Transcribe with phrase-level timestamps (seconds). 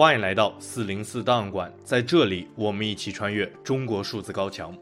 [0.00, 4.74] 欢迎来到四零四档案馆，在这里我们一起穿越中国数字高墙。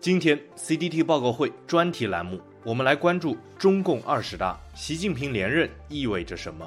[0.00, 6.66] 今天 CDT 报告会专题栏目，我们来关注中共二十大，习近平连任意味着什么？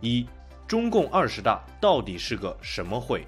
[0.00, 0.26] 一、
[0.66, 3.24] 中共二十大到底是个什么会？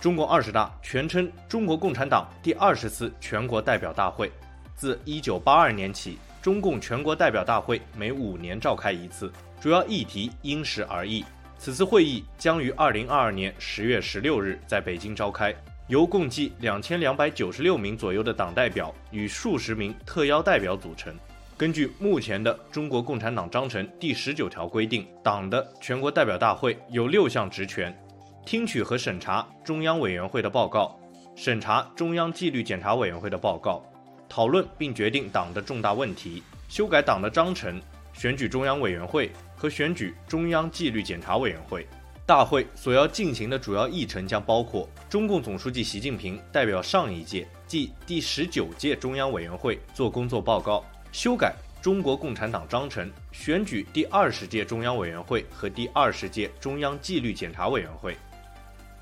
[0.00, 4.30] 中共二十大全称中国共产党第二十次全国代表大会，
[4.76, 11.24] 自一九八二年起，中共全国代表大会每五年召开一次，主要议题因时而异。
[11.58, 15.54] 此次会议将于二零二二年十月十六日在北京召开，
[15.88, 21.14] 由共计两千两百九十六名左右的党代表与数十名特邀代表组成。
[21.56, 27.96] 根据目前的中国共产党章程第十九条规定，党的全国代表大会有六项职权：
[28.44, 30.96] 听取和审查中央委员会的报告，
[31.34, 33.82] 审查中央纪律检查委员会的报告，
[34.28, 37.80] 讨论并决定党的重大问题，修改党的章程，
[38.12, 39.32] 选举中央委员会。
[39.56, 41.86] 和选举中央纪律检查委员会。
[42.26, 58.16] 大会所要进行的主要议程将包括：中共总书记习近平代表上一届即第十九届中央委员会做工作报告；修改中国共产党章程；选举第二十届中央委员会和第二十届中央纪律检查委员会。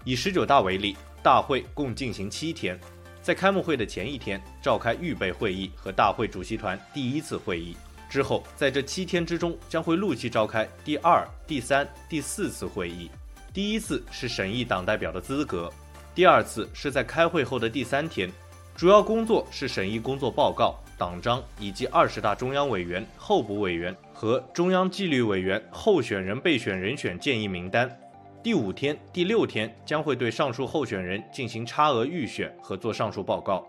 [0.05, 2.79] 以十九大为例，大会共进行七天，
[3.23, 7.75] 在开幕会的前一天召开预备会议和大会主席团第一次会议。
[8.15, 13.11] 之后，在这七天之中，将会陆续召开第二、第三、第四次会议。
[13.53, 15.69] 第一次是审议党代表的资格，
[16.15, 18.31] 第二次是在开会后的第三天，
[18.77, 27.91] 主要工作是审议工作报告、党章以及二十大中央委员、候补委员和中央纪律委员候选人备选人选建议名单。
[28.45, 33.67] 第五天、第六天将会对上述候选人进行差额预选和做上述报告，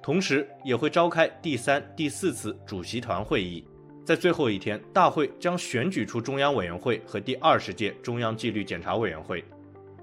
[0.00, 3.66] 同时也会召开第三、第四次主席团会议。
[4.04, 9.44] 在最后一天，大会将选举出中央委员会和第二十届中央纪律检查委员会，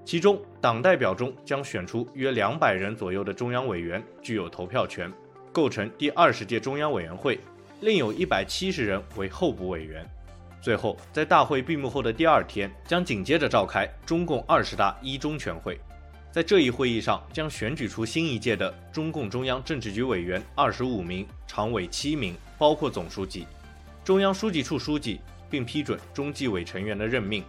[0.06, 5.12] 其中党代表中将选出约两百人左右的中央委员具有投票权，
[5.52, 7.38] 构成第二十届中央委员会，
[7.80, 10.02] 另有一百七十人为候补委员。
[10.62, 15.78] 最后，在大会闭幕后的第二天，将紧接着召开中共二十大一中全会，
[16.32, 23.46] 在这一会议上将选举出新一届的中共中央政治局委员二十五名，常委七名，包括总书记。
[24.02, 27.44] 中央书记处书记，并批准中纪委成员的任命，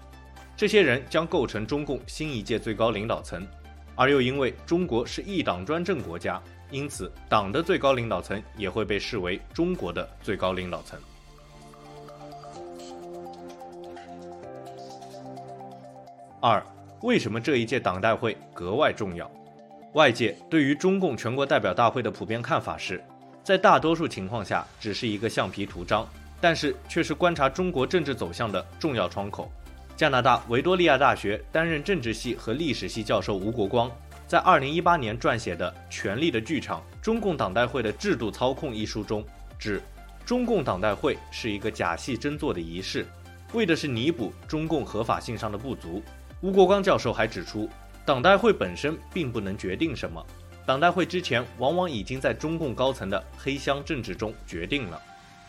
[0.56, 3.48] 这些人将构成中共新一届最高领导层。
[3.96, 11.00] 而又因为中国是一党专政国家，因此党的最高领导层也会被视为中国的最高领导层。
[16.42, 16.64] 二，
[17.02, 19.30] 为什么这一届党代会格外重要？
[19.94, 23.04] 外界对于中共全国代表大会的普遍看法是，
[23.44, 26.08] 在大多数情况下，只是一个橡皮图章。
[26.42, 29.50] 但是却是观察中国政治走向的重要窗口。
[29.96, 33.90] 加拿大维多利亚大学担任政治系和历史系教授吴国光，
[34.28, 39.24] 在二零一八年撰写的《权力的剧场：中共党代会的制度操控》一书中，
[39.60, 39.80] 指
[40.26, 43.06] 中共党代会是一个假戏真做的仪式，
[43.54, 46.02] 为的是弥补中共合法性上的不足。
[46.42, 47.70] 吴国光教授还指出，
[48.04, 50.26] 党代会本身并不能决定什么，
[50.66, 55.00] 党代会之前往往已经在中共高层的黑箱政治中决定了。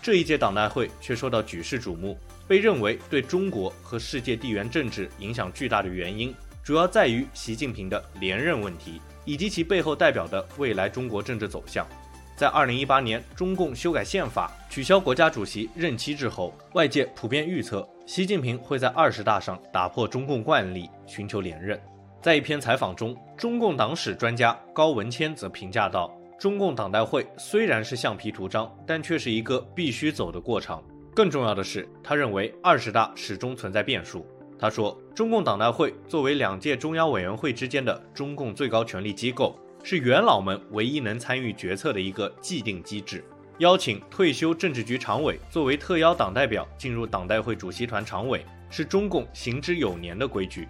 [0.03, 2.19] 这一届党代会却受到举世瞩目，
[2.49, 11.87] 被认为对中国和世界地缘政治影响巨大的原因，主要在于习近平的连任问题，以及其背后代表的未来中国政治走向。
[12.35, 21.81] 在二零一八年中共修改宪法、取消国家主席任期之后，外界普遍预测习近平会在二十大上打破中共惯例，寻求连任。
[22.21, 26.13] 在一篇采访中，中共党史专家高文谦则评价道。
[26.43, 30.83] 中共党代会虽然是橡皮图章，但却是一个必须走的过场。
[31.15, 34.27] 更重要的是，他认为二十大始终存在变数。
[34.59, 43.25] 他说，中共党代会作为两届中央委员会之间的中共最高权力机构，是元老们唯一能参与决策的一个既定机制。
[43.59, 50.67] 邀请退休政治局常委作为特邀党代表进入党代会主席团常委，是中共行之有年的规矩。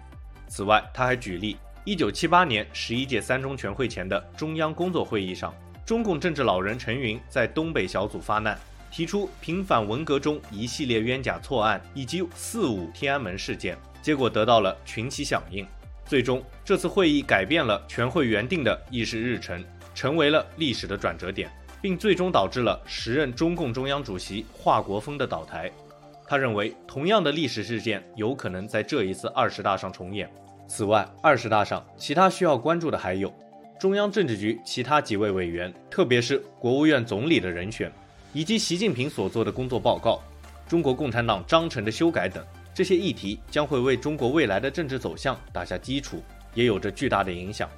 [0.47, 1.57] 此外，他还举例。
[1.85, 5.53] 一九七八年十一届三中全会前的中央工作会议上，
[5.85, 8.57] 中共政治老人陈云在东北小组发难，
[8.89, 15.67] 提出平反文革中一系列冤假错案以及四五天安门事件，结果得到了群起响应。
[16.05, 19.61] 最终，这次会议改变了全会原定的议事日程，
[19.93, 21.51] 成为了历史的转折点，
[21.81, 25.69] 并最终导致了时任中共中央主席华国锋的倒台。
[26.25, 30.31] 他认为，同样的历史事件有可能在这一次二十大上重演。
[30.65, 33.33] 此外，二十大上其他需要关注的还有
[33.83, 37.91] 中央政治局其他几位委员，特别是国务院总理的人选，
[38.31, 40.21] 以及习近平所做的工作报告、
[40.69, 42.41] 中国共产党章程的修改等。
[42.73, 47.69] 这些议题将会为中国未来的政治走向打下基础，也有着巨大的影响。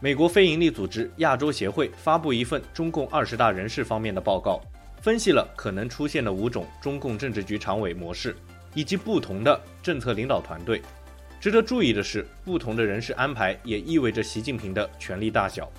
[0.00, 4.60] 美国非营利组织亚洲协会发布一份中共二十大人事方面的报告，
[5.00, 8.36] 分析了可能出现的五种中共政治局常委模式，
[8.74, 10.82] 以及不同的政策领导团队。
[11.40, 15.70] 值得注意的是，不同的人事安排也意味着习近平的权力大小。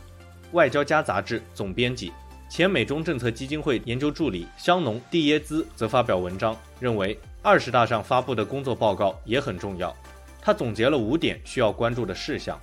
[0.53, 2.13] 外交家杂志总编辑、
[2.49, 9.95] 前美中政策基金会研究助理香农·蒂耶兹则发表文章，认为二十大上发布的工作报告也很重要。
[10.41, 12.57] 他总结了五点需要关注的事项：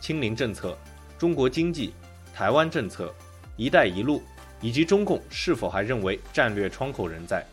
[0.00, 0.76] 清零政策、
[1.16, 1.94] 中国经济、
[2.34, 3.14] 台湾政策、
[3.56, 4.20] 一带一路，
[4.60, 7.46] 以及中共是否还认为战略窗口仍在。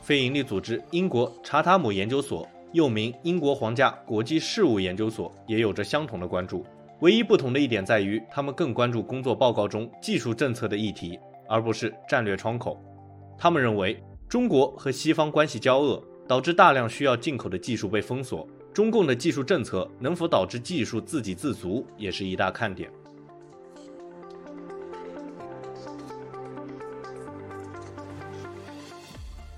[0.00, 2.48] 非营利组织英国查塔姆研究所。
[2.72, 6.64] 又名英国皇家国际事务研究所也有着相同的关注，
[7.00, 11.18] 唯一不同的一点在于，他们更关注工作报告中技术政策的议题，
[11.48, 12.78] 而不是战略窗口。
[13.38, 18.46] 他们认为，中国和西方关系交恶，导致大量需要进口的技术被封锁。
[18.74, 22.90] 中共的技术政策能否导致技术自给自足，也是一大看点。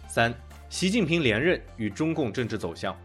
[0.08, 0.34] 三。
[0.70, 2.96] 习近平连任与中共政治走向，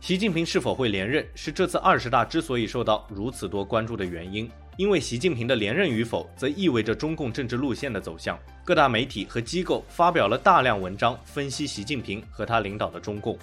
[0.00, 4.50] 习近平是否会连任，是这次二十大之所以受到如此多关注的原因。
[4.78, 8.38] 因为习近平的连任与否，则意味着中共政治路线的走向。
[8.64, 13.38] 各大媒体和机构发表了大量文章分析习近平和他领导的中共。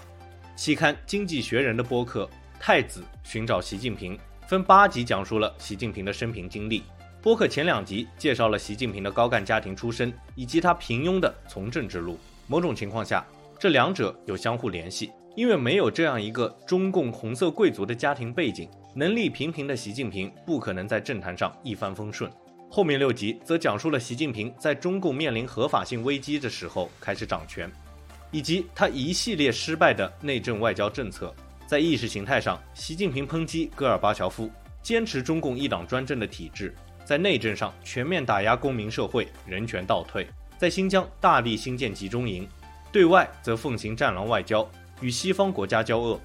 [0.55, 2.25] 期刊《经济学人》的播客
[2.59, 4.17] 《太子寻找习近平》
[4.47, 6.81] 分八集讲述了习近平的生平经历。
[7.21, 12.17] 播客前两集介绍了习近平的高干家庭出身以及他平庸的从政之路。
[12.49, 13.23] 某种情况下，
[13.59, 22.29] 这两者有相互联系，因为没有这样一个中共红色贵族的家庭背景，能力平平的习近平不可能在政坛上一帆风顺。
[22.71, 27.71] 后面六集则讲述了习近平在中共面临合法性危机的时候开始掌权，
[28.31, 31.31] 以及他一系列失败的内政外交政策。
[31.67, 34.49] 在意识形态上，习近平抨击戈尔巴乔夫，
[34.81, 36.69] 坚持中共一党专政的体制；
[37.05, 40.27] 在内政上，全面打压公民社会，人权倒退。
[40.59, 42.45] 在新疆大力兴建集中营，
[42.91, 44.69] 对外则奉行战狼外交，
[45.00, 46.19] 与西方国家交恶。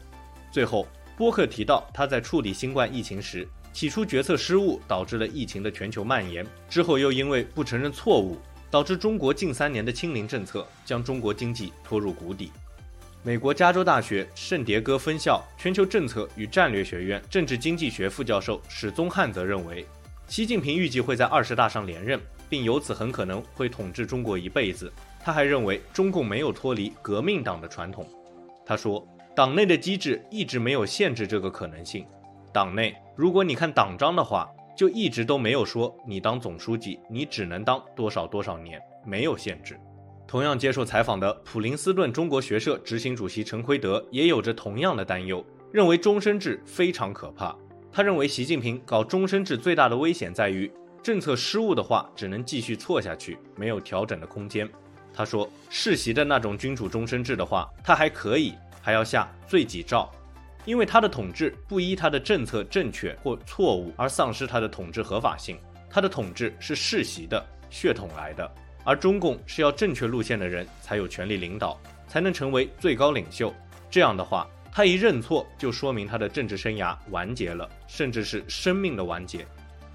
[0.50, 8.36] 最后，播客提到他在处理新冠疫情时，起初决策失误导致了疫情的全球蔓延，之后又因为不承认错误，
[8.72, 12.50] 导致中国近三年的清零政策将中国经济拖入谷底。
[13.22, 19.86] 美国加州大学圣迭戈分校全球政策与战略学院政治经济学副教授史宗汉则认为，
[20.26, 22.20] 习近平预计会在二十大上连任。
[22.54, 24.92] 并由此很可能会统治中国一辈子。
[25.18, 28.08] 他还认为中共没有脱离革命党的传统。
[28.64, 29.04] 他说，
[29.34, 32.06] 党内的机制一直没有限制这个可能性。
[32.52, 39.76] 党内，如果你看党章的话，就一直都没有说你当总书记，你只能当多少多少年，没有限制。
[40.28, 47.52] 同样接受采访的普林斯顿中国学社执行主席陈奎德也有着同样的担忧，认为终身制非常可怕。
[47.90, 50.70] 他认为习近平搞终身制最大的危险在于。
[51.04, 54.66] 政策失误的话，只能继续错下去，没有调整的空间。
[55.12, 60.10] 他说，世袭的那种君主终身制的话，他还可以，还要下罪己诏，
[60.64, 65.58] 因为他的统治不依他的政策正确或错误而丧失他的统治合法性。
[65.90, 68.50] 他的统治是世袭的，血统来的，
[68.82, 71.78] 而中共是要正确路线的人才有权利领导，
[72.08, 73.52] 才能成为最高领袖。
[73.90, 79.46] 这样的话，他一认错，就说明他的政治生涯完结了，甚至是生命的完结。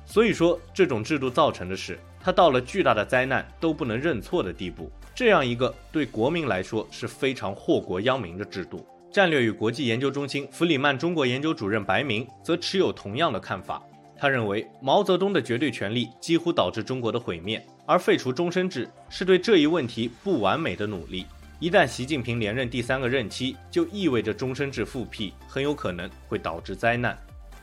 [0.10, 4.92] 所以说，这种制度造成的是，他到了巨大的灾难都不能认错的地步。
[5.14, 8.84] 这样一个对国民来说是非常祸国殃民的制度。
[9.12, 13.80] 战略与国际研究中心弗里曼中国研究主任白明则持有同样的看法。
[14.18, 21.28] 他认为，毛泽东的绝对权力几乎导致中国的毁灭，而废除终身制是对这一问题不完美的努力。
[21.60, 27.16] 一旦习近平连任第三个任期，就意味着终身制复辟很有可能会导致灾难。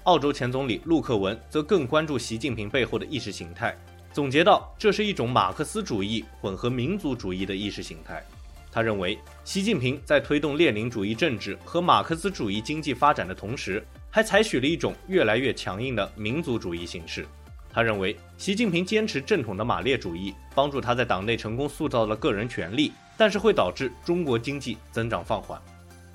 [0.07, 3.77] 澳洲前总理陆克文则更关注习近平背后的意识形态，
[4.13, 8.25] 总结到这是一种马克思主义混合民族主义的意识形态。
[8.71, 17.27] 他认为，习近平在推动列宁主义政治和马克思主义经济发展的同时，还采取了一种越来越强硬的民族主义形式。
[17.73, 25.61] 他认为，习近平坚持正统的马列主义，帮助他在党内成功塑造了个人权力，但是会导致中国经济增长放缓。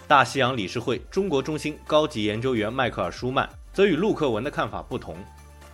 [0.07, 3.49] 大西洋理事会中国中心高级研究员迈克尔·舒曼。
[3.73, 5.15] 则与陆克文的看法不同，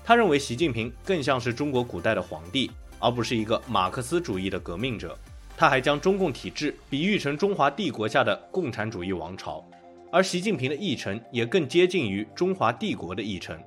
[0.03, 5.17] 他认为习近平更像是中国古代的皇帝，而不是一个马克思主义的革命者。
[5.55, 9.65] 他还将中共体制比喻成中华帝国下的共产主义王朝，
[10.11, 13.57] 而习近平的议程也更接近于中华帝国的议程。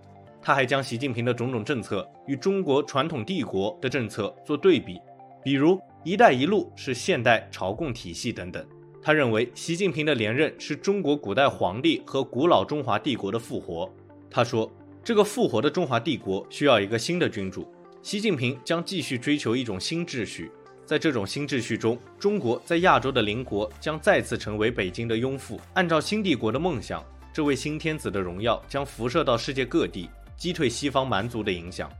[0.40, 5.00] 他还将习近平的种种政策与中国传统帝国的政策做对比，
[5.42, 8.64] 比如“一带一路”是现代朝贡体系等等。
[9.02, 13.90] 他认为习近平的连任是中国古代皇帝和古老中华帝国的复活。
[14.30, 14.70] 他说，
[15.02, 17.66] 这个复活的中华帝国需要一个新的君主，
[18.00, 20.50] 习近平将继续追求一种新秩序。
[20.86, 25.60] 在这种新秩序中，中国在亚洲的邻国将再次成为北京的拥护。
[25.74, 31.90] 按照新帝国的梦想，这位新天子的荣耀将辐射到世界各地，击退西方蛮族的影响。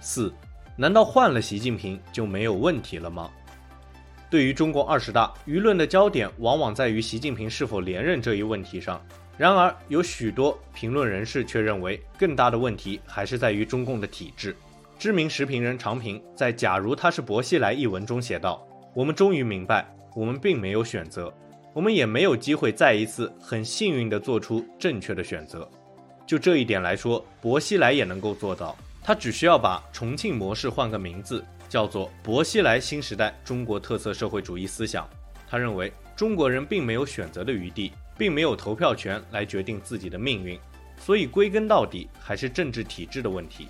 [0.00, 0.32] 四，
[0.76, 3.30] 难道换了习近平就没有问题了吗？
[4.32, 8.98] 对于中共二十大，舆论的焦点往往在于习近平是否连任这一问题上。
[9.36, 14.56] 然而，有许多评论人士却认为，更大的问题还是在于中共的体制。
[14.98, 19.86] 知名时评人常平在《假如他是薄熙来》一文中写道：“我们终于明白，
[20.16, 21.30] 我们并没有选择，
[21.74, 25.68] 我们也没有机会再一次很幸运地做出正确的选择。
[26.26, 28.74] 就这一点来说，薄熙来也能够做到。
[29.04, 35.08] 他只需要把重庆模式换个名字，叫做‘薄熙来新时代中国特色社会主义思想’。
[35.48, 40.56] 他认为，中国人并没有选择的余地。”并没有投票权来决定自己的命运，
[41.00, 43.66] 所以归根到底还是政治体制的问题。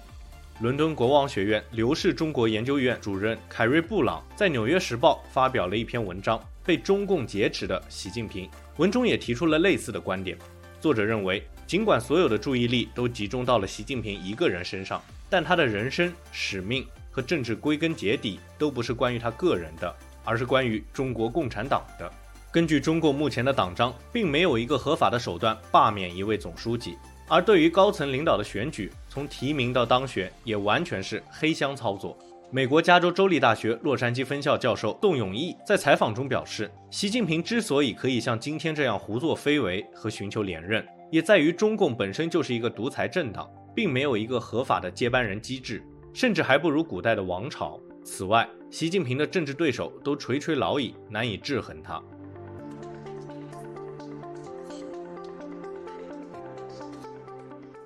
[0.61, 8.47] 伦敦国王学院刘氏中国研究院主任凯瑞·布朗在《纽约时报》发表了一篇文章《被中共劫持的习近平》，
[8.78, 10.37] 文中也提出了类似的观点。
[10.80, 22.11] 作者认为，尽管所有的注意力都集中到了习近平一个人身上，但他的人生使命和政治归根结底都不是关于他个人的，而是关于中国共产党的。
[22.50, 26.97] 根据中共目前的党章，并没有一个合法的手段罢免一位总书记，
[27.28, 32.19] 而对于高层领导的选举，从提名到当选，也完全是黑箱操作。
[32.50, 47.78] 美国加州州立大学洛杉矶分校教授邓永义在采访中表示，习近平之所以可以像今天这样胡作非为和寻求连任，也在于中共本身就是一个独裁政党，并没有一个合法的接班人机制，甚至还不如古代的王朝。
[48.04, 52.02] 此外，习近平的政治对手都垂垂老矣，难以制衡他。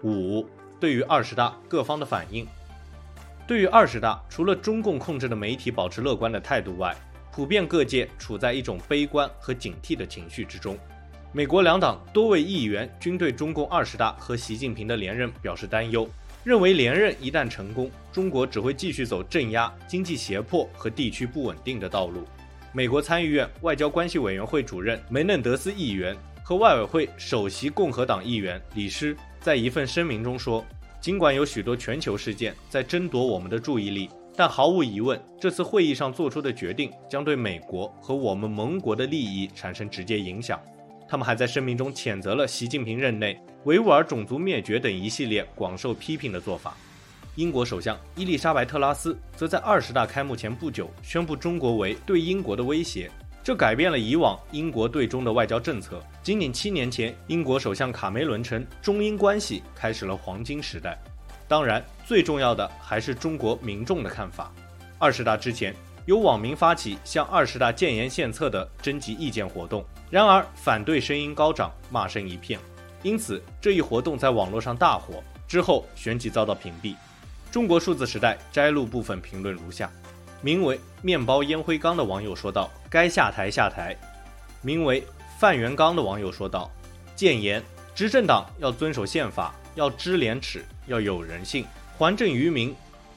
[0.02, 0.46] 五，
[0.78, 2.46] 对于二十大各方的反应，
[3.46, 6.96] 对于二十大，除了中共控制的媒体保持乐观的态度外，
[7.32, 10.78] 普遍各界处在一种悲观和警惕的情绪之中。
[11.32, 16.08] 美国两党多位议员均对中共二十大和习近平的连任表示担忧，
[16.46, 22.22] 认为连任一旦成功，中国只会继续走镇压、经济胁迫和地区不稳定的道路。
[22.72, 29.16] 美国参议院外交关系委员会主任梅嫩德斯议员和外委会首席共和党议员李施。
[29.40, 30.64] 在一份声明中说，
[31.00, 40.62] 尽管有许多全球事件在争夺我们的注意力，但毫无疑问，这次会议上做出的决定将对美国和我们盟国的利益产生直接影响。
[41.08, 46.76] 他们还在声明中谴责了习近平任内维吾尔种族灭绝等一系列广受批评的做法。
[47.34, 53.10] 英国首相伊丽莎白特拉斯则在二十大开幕前不久宣布中国为对英国的威胁。
[53.44, 56.02] 这改变了以往英国对中的外交政策。
[56.20, 61.00] 仅仅七年前，英国首相卡梅伦称中英关系开始了黄金时代。
[61.46, 64.52] 当然，最重要的还是中国民众的看法。
[64.98, 65.72] 二十大之前，
[66.06, 72.60] 有网民发起向二十大建言献策的征集意见活动，然而反对声音高涨，骂声一片，
[73.02, 75.22] 因此这一活动在网络上大火。
[75.48, 76.94] 之后旋即遭到屏蔽。
[77.50, 79.90] 中国数字时代摘录部分评论如下。
[80.42, 83.96] 名为“面包烟灰缸”的网友说道：“该下台下台。”
[84.62, 85.04] 名为
[85.40, 86.70] “范元刚”的网友说道
[87.16, 87.60] ：“建言，
[87.96, 91.66] 执政党要遵守宪法，要知廉耻，要有人性，
[91.98, 92.72] 还政于民，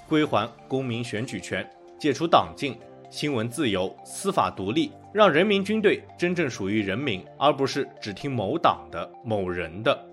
[0.08, 1.67] 归还公民选举权，
[2.00, 2.75] 解除党禁，
[3.12, 10.08] 新闻自由，司法独立，让人民军队真正属于人民，而不是只听某党的某人的。”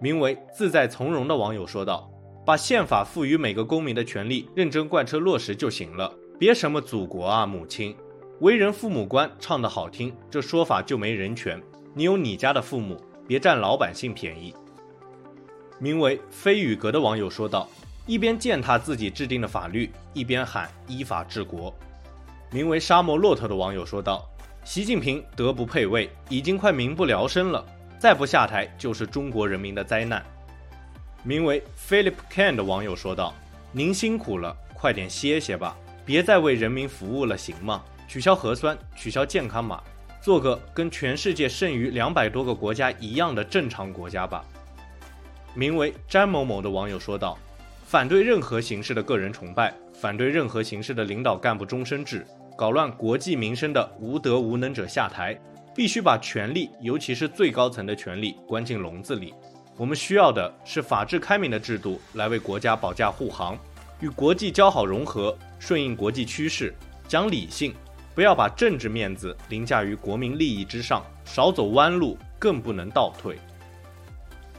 [0.00, 2.10] 名为“自在从容”的网友说道。
[2.44, 7.92] 把宪法赋予每个公民的权利认真贯彻落实就行了，别什么祖国啊母亲，
[8.38, 11.60] 为人父母官唱得好听，这说法就没人权。
[11.92, 14.54] 你有你家的父母，别占老百姓便宜。
[15.80, 17.68] 名为飞羽阁的网友说道，
[18.06, 21.74] 一边践踏自己制定的法律，一边喊依法治国。
[22.52, 24.24] 名为沙漠骆驼的网友说道，
[24.64, 27.66] 习近平德不配位，已经快民不聊生了，
[27.98, 30.24] 再不下台就是中国人民的灾难。
[31.24, 33.34] 名为 Philip Ken 的网友说道
[33.72, 37.82] ：“您辛苦了，快点歇歇吧，别再为人民服务了，行吗？
[38.06, 39.82] 取消核酸，取消健康码，
[40.22, 44.44] 做个跟全世界剩余两百多个国家一样的正常国家吧。”
[45.54, 47.36] 名为詹某某的网友说道
[47.86, 52.26] ：“反对任何形式的个人崇拜，反对任何形式的领导干部终身制，
[52.58, 55.38] 搞乱国计民生的无德无能者下台，
[55.72, 59.32] 必须把权力，尤其是最高层的权力，关进笼子里。”
[59.78, 63.56] 我们需要的是法治开明的制度来为国家保驾护航，
[64.00, 66.74] 与国际交好融合，顺应国际趋势，
[67.06, 67.72] 讲理性，
[68.16, 73.38] 不要把政治面子凌驾于国民利益之上，少走弯路，更不能倒退。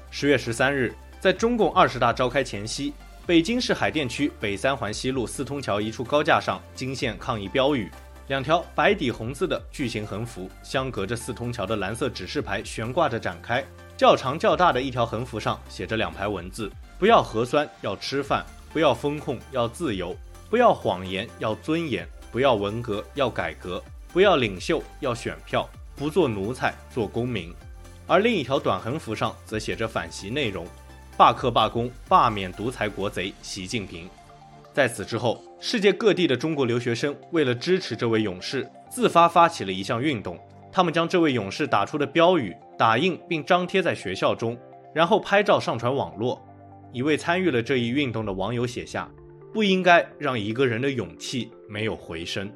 [0.10, 2.94] 十月十三日，在中共二十大召开前夕，
[3.28, 7.92] 北京市海淀区北三环西路四通桥一处高架上惊现抗议标语，
[8.30, 13.62] 两条白底红字的巨型横幅相隔着四通桥的蓝色指示牌悬挂着展开，
[13.98, 20.16] 较长较大的一条横幅上写着两排文字：不要核酸，要吃饭；不要风控，要自由；
[20.50, 22.08] 不要谎言，要尊严。
[22.32, 23.82] 不要文革，要改革；
[24.14, 25.64] 不要领袖，要选票；
[25.98, 27.54] 不做奴才，做公民。
[28.06, 30.66] 而另一条短横幅上则写着反习内容：
[31.18, 34.08] 罢课罢工，罢免独裁国贼习近平。
[34.72, 40.40] 在此之后，世界各地的中国留学生为了支持这位勇士，自发发起了一项运动。
[40.72, 44.56] 他们将这位勇士打出的标语打印并张贴在学校中，
[44.94, 46.40] 然后拍照上传网络。
[46.94, 49.10] 一位参与了这一运动的网友写下。
[49.52, 52.52] 不应该让一个人的勇气没有回声。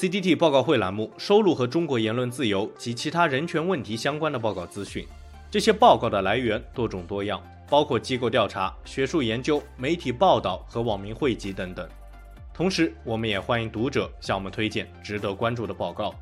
[0.00, 5.06] CDT 报告会栏目收录和中国言论自由及其他人权问题相关的报告资讯，
[5.50, 7.38] 这些报告的来源多种多样，
[7.68, 11.86] 包括机构调查、学术研究、媒体报道和网民汇集等等。
[12.54, 16.14] 同时，我们也欢迎读者向我们推荐值得关注的报告。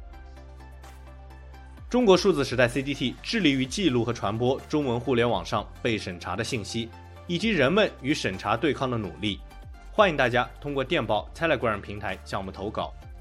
[1.88, 6.88] 中国数字时代 CDT 致力于记录和传播中文互联网上被审查的信息，
[7.28, 9.38] 以及人们与审查对抗的努力。
[9.92, 12.92] 欢迎大家通过电报 Telegram 平台向我们投稿，